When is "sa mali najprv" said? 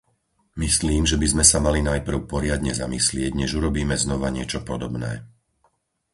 1.51-2.19